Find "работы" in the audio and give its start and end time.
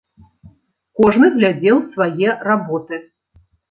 2.53-2.95